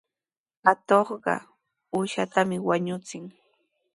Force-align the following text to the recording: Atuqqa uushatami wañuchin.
Atuqqa 0.71 1.35
uushatami 1.97 2.57
wañuchin. 2.67 3.23